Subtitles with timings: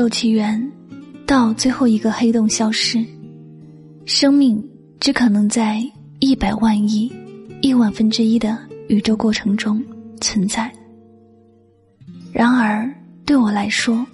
[0.00, 0.72] 宙起源，
[1.26, 3.04] 到最后一个黑洞消失，
[4.06, 4.66] 生命
[4.98, 5.78] 只可能在
[6.20, 7.12] 一百万亿、
[7.60, 8.58] 亿万分之一的
[8.88, 9.84] 宇宙过程中
[10.18, 10.72] 存在。
[12.32, 12.90] 然而，
[13.26, 14.06] 对我来说，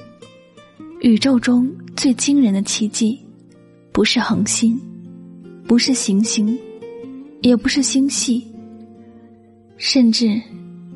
[1.02, 3.16] 宇宙中最惊人的奇迹，
[3.92, 4.76] 不是恒星，
[5.68, 6.58] 不是行星，
[7.42, 8.44] 也不是星系，
[9.76, 10.42] 甚至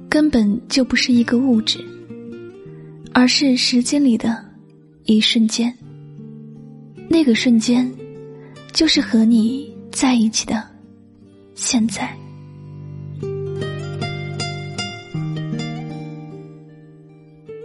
[0.08, 1.78] 根本就不是一个物质。
[3.12, 4.49] 而是时间里的
[5.10, 5.76] 一瞬间，
[7.08, 7.92] 那个瞬间，
[8.72, 10.64] 就是和你在一起的
[11.56, 12.16] 现在。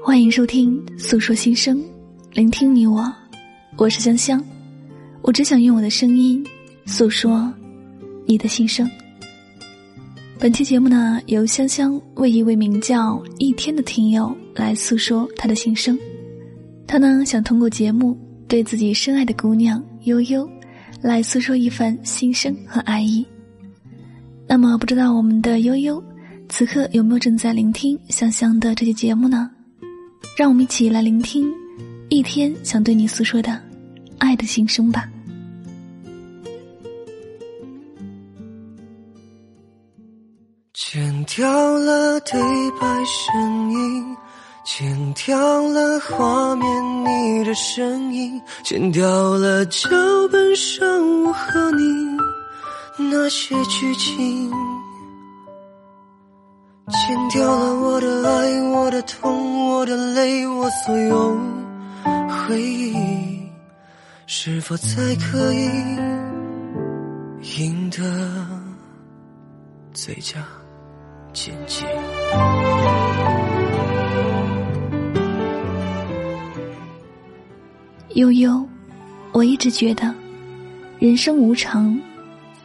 [0.04, 1.78] 欢迎收听《诉说心声》，
[2.34, 3.14] 聆听你我，
[3.78, 4.44] 我是香香，
[5.22, 6.44] 我只想用我的声音
[6.88, 7.54] 诉说
[8.26, 8.90] 你的心声。
[10.40, 15.96] 本期节目呢，由香香为一位名叫一天的听友来诉说他的心声。
[16.88, 20.50] 他呢，想通过节目对自己深爱的姑娘悠悠，
[21.02, 23.26] 来诉说一番心声和爱意。
[24.48, 26.02] 那么，不知道我们的悠悠
[26.48, 29.50] 此刻有没有正在聆听香香的这期节目呢？
[30.38, 31.52] 让我们一起来聆听
[32.10, 33.60] 一天想对你诉说的
[34.20, 35.10] 爱的心声吧。
[40.74, 41.50] 剪掉
[41.80, 42.40] 了对
[42.80, 44.16] 白声音，
[44.66, 46.66] 剪掉了画面
[47.06, 49.88] 你的身影，剪掉了脚
[50.32, 52.18] 本上我和你
[52.98, 54.52] 那些剧情，
[56.88, 61.38] 剪掉了我的爱，我的痛，我的泪，我所有
[62.48, 63.48] 回忆，
[64.26, 65.70] 是否才可以
[67.60, 68.02] 赢得
[69.94, 70.44] 最佳？
[71.34, 71.86] 简介。
[78.16, 78.66] 悠悠，
[79.34, 80.16] 我一直觉得，
[81.00, 82.00] 人生无常，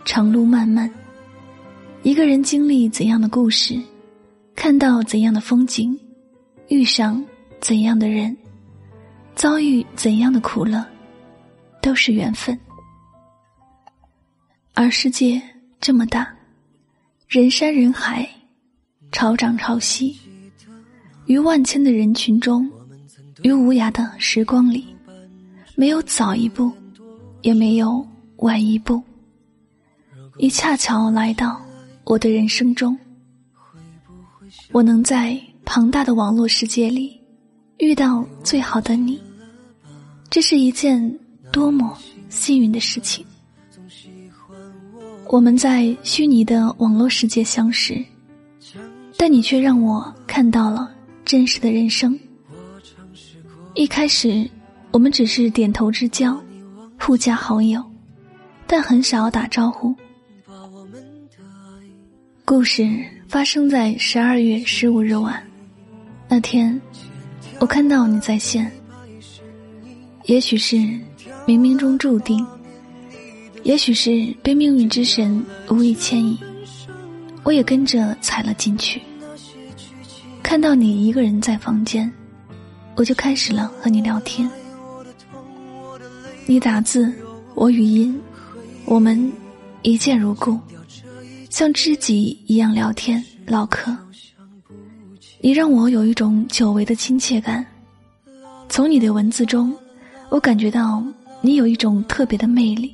[0.05, 0.89] 长路漫漫。
[2.05, 3.77] 一个人经历怎样的故事，
[4.55, 5.99] 看到怎样的风景，
[6.69, 7.21] 遇上
[7.61, 8.37] 怎样的人，
[9.35, 10.87] 遭遇怎样的苦乐，
[11.83, 12.57] 都是缘分。
[14.73, 15.43] 而世界
[15.81, 16.33] 这么大，
[17.29, 18.29] 人山人海。
[19.11, 20.15] 潮涨潮汐，
[21.27, 22.71] 于万千的人群中，
[23.43, 24.87] 于无涯的时光里，
[25.81, 26.71] 没有早一步，
[27.41, 29.03] 也没有晚一步。
[30.37, 31.59] 你恰巧来到
[32.05, 32.95] 我的人生中，
[34.73, 37.19] 我能在庞大的网络世界里
[37.79, 39.19] 遇到最好的你，
[40.29, 41.19] 这是一件
[41.51, 41.97] 多么
[42.29, 43.25] 幸运的事情。
[45.29, 48.05] 我们在虚拟的网络世界相识。
[49.17, 52.19] 但你却让我看到了真实的人生。
[53.75, 54.47] 一开始，
[54.93, 56.39] 我们只是点头之交，
[56.99, 57.83] 互加好友，
[58.67, 59.95] 但很少打招呼。
[62.45, 62.89] 故事
[63.29, 65.41] 发生在十二月十五日晚，
[66.29, 66.79] 那天，
[67.61, 68.71] 我看到你在线。
[70.25, 70.77] 也许是
[71.47, 72.45] 冥冥中注定，
[73.63, 76.37] 也许是被命运之神无意牵引，
[77.45, 79.01] 我也跟着踩了进去。
[80.43, 82.13] 看到你一个人在房间，
[82.97, 84.51] 我就开始了和你聊天。
[86.51, 87.15] 你打字，
[87.55, 88.21] 我语音，
[88.85, 89.33] 我们
[89.83, 90.59] 一见如故，
[91.49, 93.97] 像知己一样聊天唠嗑。
[95.41, 97.65] 你让我有一种久违的亲切感。
[98.69, 99.73] 从你的文字中，
[100.29, 101.01] 我感觉到
[101.41, 102.93] 你有一种特别的魅力。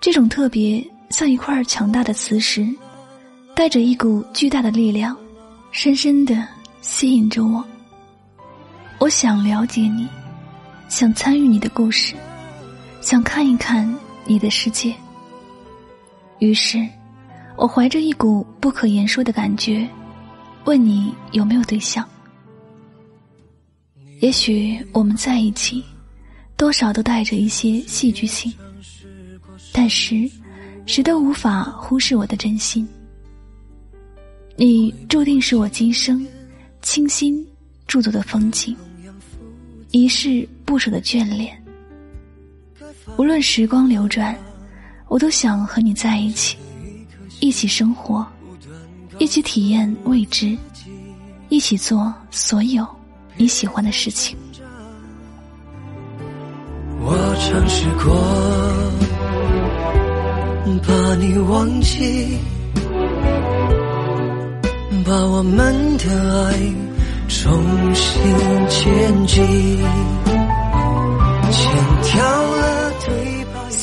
[0.00, 2.64] 这种特别像一块强大的磁石，
[3.52, 5.16] 带着一股巨大的力量。
[5.72, 6.46] 深深的
[6.82, 7.64] 吸引着我。
[9.00, 10.06] 我想了解你，
[10.88, 12.14] 想参与你的故事，
[13.08, 13.90] 想看一看
[14.26, 14.94] 你的世界。
[16.40, 16.86] 于是，
[17.56, 19.88] 我怀着一股不可言说的感觉，
[20.66, 22.06] 问你有没有对象。
[24.20, 25.82] 也许我们在一起，
[26.54, 28.52] 多少都带着一些戏剧性，
[29.72, 30.30] 但是，
[30.84, 32.86] 谁都无法忽视我的真心。
[34.54, 36.26] 你注定是我今生
[36.82, 37.42] 倾心
[37.86, 38.76] 驻足的风景，
[39.92, 41.58] 一世不舍的眷恋。
[43.18, 44.32] 无论时光流转，
[45.08, 46.56] 我都想和你在一起，
[47.40, 48.24] 一起生活，
[49.18, 50.56] 一起体验未知，
[51.48, 52.86] 一起做所有
[53.36, 54.38] 你喜欢的事情。
[57.00, 58.14] 我尝试过
[60.86, 62.38] 把你忘记。
[65.04, 66.54] 把我们的爱
[67.26, 68.22] 重新
[68.68, 69.40] 牵起。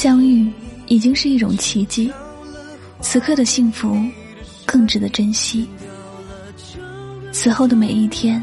[0.06, 0.48] 相遇
[0.86, 2.14] 已经是一种奇迹，
[3.02, 3.98] 此刻的幸福
[4.64, 5.68] 更值得珍惜。
[7.32, 8.40] 此后的每一天，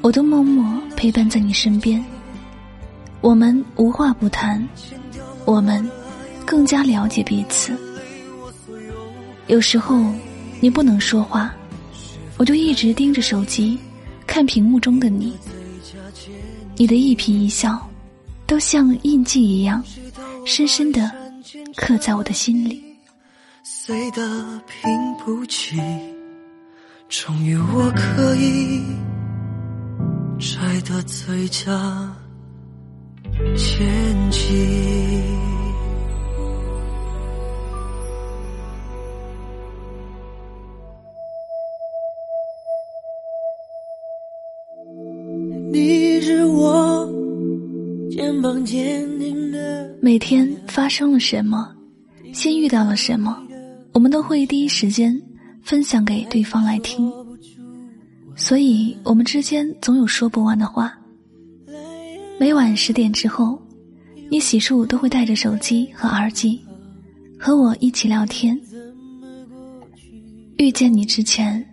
[0.00, 0.64] 我都默默
[0.96, 2.02] 陪伴在你身边。
[3.20, 4.66] 我们无话不谈，
[5.44, 5.86] 我们
[6.46, 7.76] 更加了解彼此。
[9.48, 10.02] 有时候
[10.60, 11.54] 你不能说话，
[12.38, 13.78] 我就一直盯着手机，
[14.26, 15.34] 看屏幕中的你。
[16.74, 17.86] 你的一颦一笑，
[18.46, 19.84] 都像印记一样，
[20.46, 21.12] 深深的
[21.74, 22.80] 刻在我的心里。
[23.64, 24.22] 碎的
[24.68, 24.88] 拼
[25.18, 25.76] 不起，
[27.08, 28.80] 终于我可以
[30.38, 32.16] 摘得最佳
[33.56, 34.46] 前进。
[45.72, 47.04] 你是我
[48.12, 49.25] 肩膀坚定。
[50.06, 51.68] 每天发生了什么，
[52.32, 53.42] 先遇到了什么，
[53.92, 55.20] 我们都会第一时间
[55.64, 57.12] 分享给对方来听，
[58.36, 60.96] 所以我们之间总有说不完的话。
[62.38, 63.60] 每晚十点之后，
[64.30, 66.64] 你洗漱都会带着手机和耳机，
[67.36, 68.56] 和我一起聊天。
[70.56, 71.68] 遇见你之前，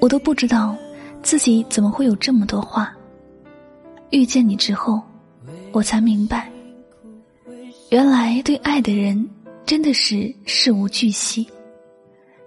[0.00, 0.76] 我都不知道
[1.20, 2.94] 自己怎么会有这么多话。
[4.10, 5.02] 遇见你之后，
[5.72, 6.48] 我才明白，
[7.92, 9.28] 原来对爱的人
[9.66, 11.46] 真的是事无巨细，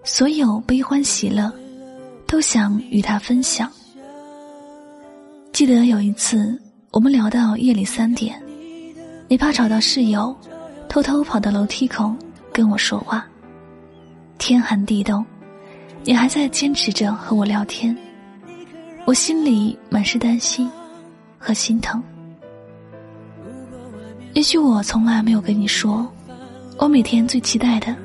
[0.03, 1.53] 所有悲欢喜乐
[2.25, 3.71] 都想与他分享。
[5.53, 6.59] 记得有一次，
[6.89, 8.42] 我们聊到夜里三点，
[9.27, 10.36] 你怕吵到室友，
[10.89, 12.12] 偷偷跑到楼梯口
[12.51, 13.24] 跟我说话。
[14.39, 15.24] 天寒地冻，
[16.03, 17.95] 你还在坚持着和我聊天，
[19.06, 20.68] 我心里满是担心。
[21.38, 22.01] 和心疼。
[24.35, 26.05] 也许我从来没有跟你说，
[26.77, 27.95] 我每天最期待的，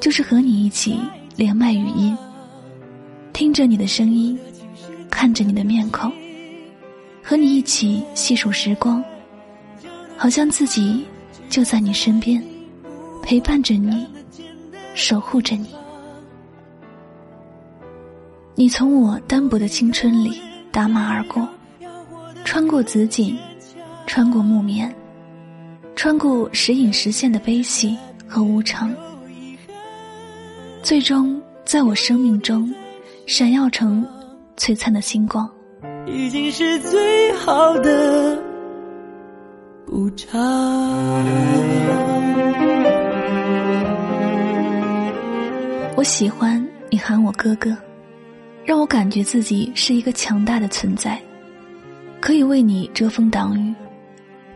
[0.00, 0.98] 就是和你一起
[1.36, 2.16] 连麦语音，
[3.34, 4.38] 听着你的声音，
[5.10, 6.10] 看着你的面孔，
[7.22, 9.04] 和你一起细数时光，
[10.16, 11.04] 好像自己
[11.50, 12.42] 就在你身边，
[13.22, 14.06] 陪伴着你，
[14.94, 15.68] 守护着你。
[18.54, 20.40] 你从我单薄的青春里
[20.72, 21.46] 打马而过。
[22.46, 23.36] 穿过紫锦，
[24.06, 24.90] 穿过木棉，
[25.96, 27.96] 穿过时隐时现的悲喜
[28.28, 28.94] 和无常，
[30.82, 32.72] 最终在我生命中
[33.24, 34.06] 闪耀成
[34.58, 35.50] 璀璨的星光。
[36.06, 38.38] 已经是最好的
[39.86, 40.38] 补偿。
[45.96, 47.74] 我喜欢你喊我哥哥，
[48.66, 51.18] 让我感觉自己是一个强大的存在。
[52.20, 53.74] 可以为你遮风挡雨，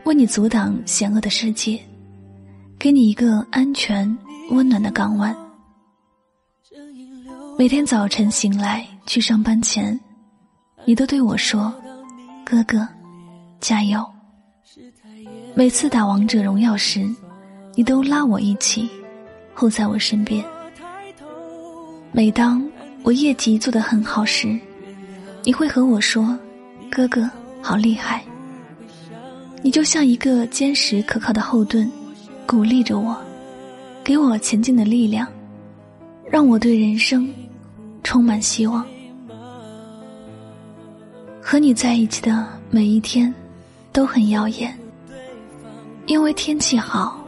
[0.04, 1.80] 为你阻挡险恶的世界，
[2.78, 4.16] 给你一个安全
[4.50, 5.34] 温暖的港湾。
[7.58, 9.98] 每天早晨醒来去上班前，
[10.84, 11.72] 你都对我说
[12.44, 12.86] ：“哥哥，
[13.60, 14.04] 加油。”
[15.54, 17.08] 每次打王者荣耀时，
[17.74, 18.88] 你都拉我一起
[19.54, 20.44] 护在我身边。
[22.12, 22.66] 每当
[23.02, 24.58] 我业绩做得很好时，
[25.44, 26.38] 你会和我说
[26.90, 27.30] ：“哥哥。”
[27.62, 28.24] 好厉害！
[29.62, 31.90] 你就像一个坚实可靠的后盾，
[32.46, 33.16] 鼓励着我，
[34.02, 35.26] 给我前进的力量，
[36.30, 37.32] 让我对人生
[38.02, 38.84] 充满希望。
[41.42, 43.32] 和你在一起的每一天
[43.92, 44.76] 都很耀眼，
[46.06, 47.22] 因为天气好，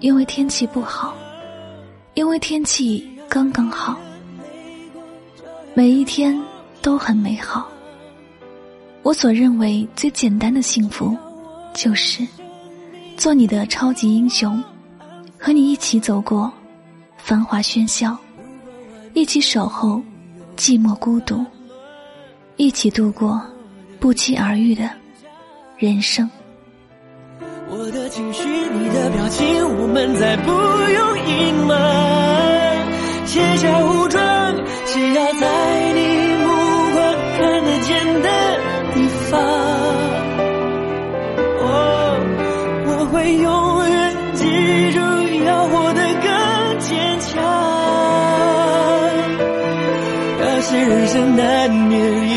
[0.00, 1.14] 因为天气不好，
[2.14, 3.98] 因为天气刚刚好，
[5.74, 6.38] 每一天
[6.82, 7.66] 都很美好。
[9.02, 11.16] 我所认为最简单的幸福，
[11.74, 12.26] 就是
[13.16, 14.62] 做你的超级英雄，
[15.38, 16.52] 和你一起走过
[17.16, 18.16] 繁华喧嚣，
[19.14, 20.02] 一起守候
[20.56, 21.44] 寂寞孤独，
[22.56, 23.40] 一起度过
[23.98, 24.90] 不期而遇的
[25.76, 26.28] 人生。
[27.68, 29.46] 我的情绪，你的表情，
[29.78, 34.20] 我们再不用隐瞒，卸下武装，
[34.86, 35.51] 只要在
[51.36, 52.31] 难免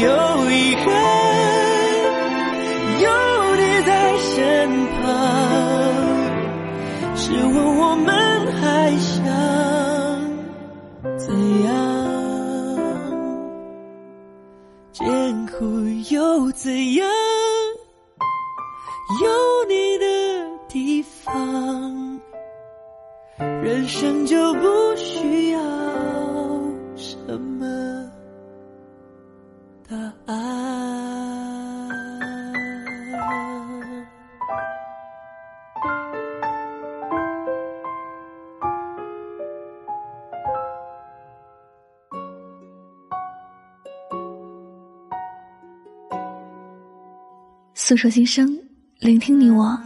[47.87, 48.57] 诉说心声，
[48.99, 49.79] 聆听你我。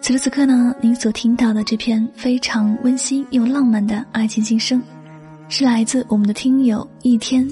[0.00, 4.80] 此时此刻呢，您所听到的这篇非常温馨又浪漫的爱情心声，
[5.48, 7.44] 是来自我们的听友一天，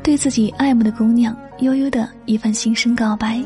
[0.00, 3.42] 对自己爱慕的姑娘悠悠的一番心声告白。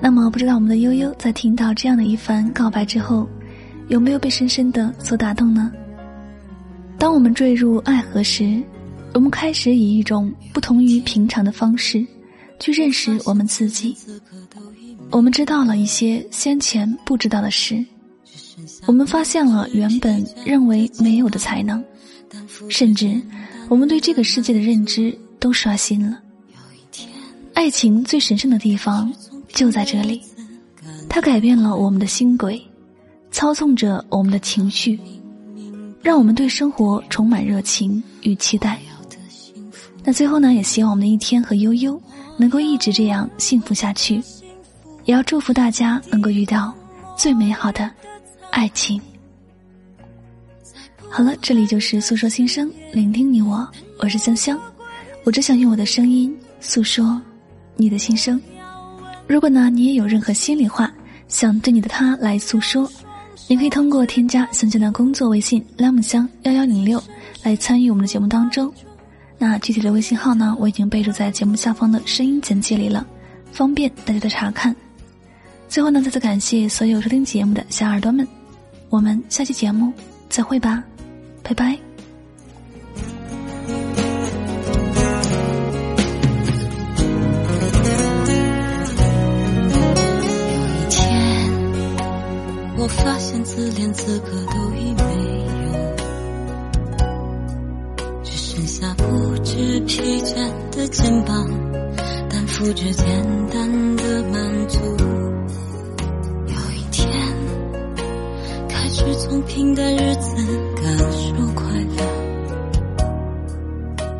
[0.00, 3.28] 那么，不知道我们的悠悠在听到这样的一番告白之后，
[3.88, 5.70] 有没有被深深的所打动呢？
[6.96, 8.58] 当我们坠入爱河时，
[9.12, 12.02] 我们开始以一种不同于平常的方式，
[12.62, 13.96] 去认识我们自己。
[15.10, 17.84] 我们知道了一些先前不知道的事，
[18.86, 21.82] 我们发现了原本认为没有的才能，
[22.68, 23.20] 甚至
[23.68, 26.20] 我们对这个世界的认知都刷新了。
[27.52, 29.12] 爱情最神圣的地方
[29.48, 30.22] 就在这里，
[31.08, 32.62] 它改变了我们的心轨，
[33.32, 34.98] 操纵着我们的情绪，
[36.00, 38.80] 让我们对生活充满热情与期待。
[40.04, 42.00] 那最后呢，也希望我们的一天和悠悠
[42.36, 44.22] 能够一直这样幸福下去。
[45.04, 46.72] 也要祝福大家能够遇到
[47.16, 47.90] 最美好的
[48.50, 49.00] 爱情。
[51.10, 54.58] 好了，这里就是诉说心声，聆听你我，我是香香，
[55.24, 57.20] 我只想用我的声音诉说
[57.76, 58.40] 你的心声。
[59.26, 60.92] 如果呢，你也有任何心里话
[61.26, 62.88] 想对你的他来诉说，
[63.48, 67.02] 你可以通过添加香香的工作微信“m 姆香幺幺零六”
[67.42, 68.72] 来参与我们的节目当中。
[69.44, 73.04] 那具体的微信号呢，我已经备注在节目下方的声音简介里了，
[73.50, 74.72] 方便大家的查看。
[75.68, 78.24] 最后呢，再次感谢所有收听节目的小耳朵们，
[78.88, 79.92] 我们下期节目
[80.28, 80.84] 再会吧，
[81.42, 81.70] 拜拜。
[81.70, 81.76] 有
[90.68, 91.52] 一天，
[92.78, 94.61] 我发现自怜资格都
[102.72, 103.04] 担负着简
[103.48, 104.78] 单的满足。
[106.46, 107.06] 有一天
[108.68, 110.36] 开始从平淡日子
[110.76, 111.64] 感受快
[111.96, 112.02] 乐，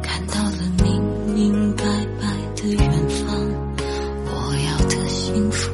[0.02, 1.02] 看到了明
[1.34, 1.84] 明白
[2.20, 3.26] 白的远方，
[4.26, 4.30] 我
[4.66, 5.70] 要的幸福，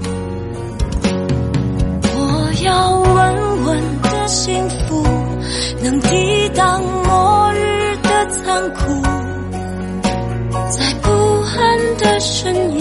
[2.14, 3.68] 我要稳稳
[4.02, 5.02] 的幸福，
[5.82, 6.80] 能抵挡
[12.54, 12.77] 春。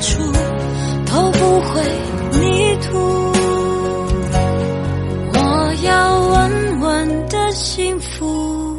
[0.00, 0.22] 处
[1.06, 1.82] 都不会
[2.38, 2.98] 迷途。
[5.34, 8.78] 我要稳稳的幸福。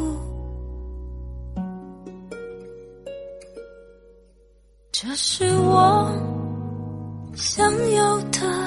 [4.92, 6.12] 这是我
[7.34, 8.59] 想要的